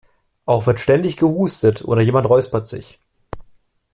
Auch 0.47 0.65
wird 0.65 0.79
ständig 0.79 1.15
gehustet 1.15 1.85
oder 1.85 2.01
jemand 2.01 2.27
räuspert 2.27 2.67
sich. 2.67 2.97